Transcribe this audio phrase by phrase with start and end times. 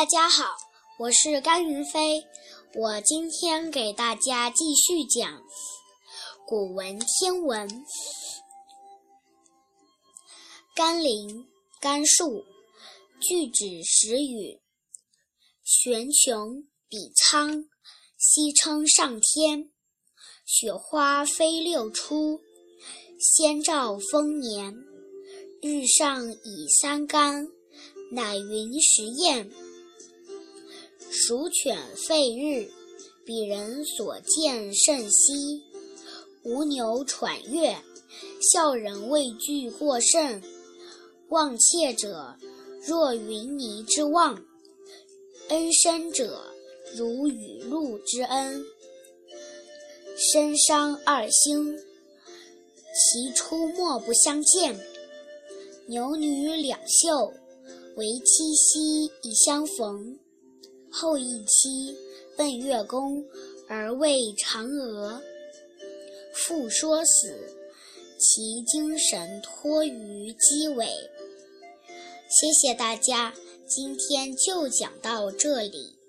[0.00, 0.56] 大家好，
[0.98, 2.26] 我是甘云飞，
[2.74, 5.42] 我今天给大家继续讲
[6.46, 7.68] 古文天文。
[10.74, 11.46] 甘霖，
[11.82, 12.46] 甘肃，
[13.20, 14.62] 巨指时雨，
[15.64, 17.66] 玄穹比苍，
[18.16, 19.70] 西称上天。
[20.46, 22.40] 雪花飞六出，
[23.18, 24.74] 先兆丰年。
[25.60, 27.46] 日上已三竿，
[28.10, 29.52] 乃云时验。
[31.30, 32.68] 鼠犬吠日，
[33.24, 35.62] 彼人所见甚稀。
[36.42, 37.76] 吴牛喘月，
[38.50, 40.42] 笑人畏惧过甚。
[41.28, 42.34] 望切者，
[42.84, 44.34] 若云霓之望；
[45.50, 46.52] 恩深者，
[46.96, 48.64] 如雨露之恩。
[50.16, 54.76] 申商二星，其出没不相见。
[55.86, 57.32] 牛女两宿，
[57.94, 60.18] 为七夕一相逢。
[60.90, 61.96] 后羿妻
[62.36, 63.24] 奔月宫
[63.68, 65.22] 而为嫦娥。
[66.32, 67.54] 复说死，
[68.18, 70.86] 其精神托于鸡尾。
[72.28, 73.34] 谢谢大家，
[73.66, 75.99] 今天就讲到这里。